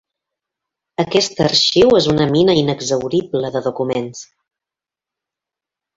[1.03, 4.27] Aquest arxiu és una mina inexhaurible de documents.